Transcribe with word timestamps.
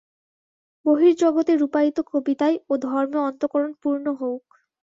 বহির্জগতে 0.85 1.53
রূপায়িত 1.55 1.97
কবিতায় 2.11 2.57
ও 2.69 2.83
ধর্মে 2.85 3.19
অন্তঃকরণ 3.27 3.71
পূর্ণ 3.81 4.05
হউক। 4.19 4.45